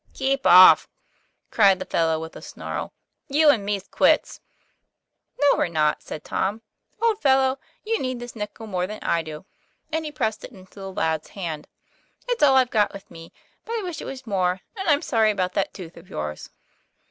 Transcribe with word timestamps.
"Keep 0.15 0.47
off," 0.47 0.89
cried 1.51 1.77
the 1.77 1.85
fellow, 1.85 2.19
with 2.19 2.35
a 2.35 2.41
snarl: 2.41 2.91
"you 3.27 3.49
and 3.51 3.63
me's 3.63 3.87
quits." 3.87 4.39
"No, 5.39 5.55
we're 5.59 5.67
not," 5.67 6.01
said 6.01 6.23
Tom. 6.23 6.63
"Old 6.99 7.21
fellow, 7.21 7.59
you 7.83 7.99
need 7.99 8.19
this 8.19 8.35
nickel 8.35 8.65
more 8.65 8.87
than 8.87 8.97
I 9.03 9.21
do," 9.21 9.45
and 9.91 10.03
he 10.03 10.11
pressed 10.11 10.43
it 10.43 10.51
into 10.53 10.79
the 10.79 10.91
lad's 10.91 11.29
hand. 11.37 11.67
"It's 12.27 12.41
all 12.41 12.55
I've 12.57 12.71
got 12.71 12.93
with 12.93 13.11
me; 13.11 13.31
but 13.63 13.77
I 13.79 13.83
wish 13.83 14.01
it 14.01 14.05
was 14.05 14.25
more, 14.25 14.61
and 14.75 14.89
I'm 14.89 15.03
sorry 15.03 15.29
about 15.29 15.53
that 15.53 15.71
tooth 15.71 15.95
of 15.95 16.09
yours." 16.09 16.49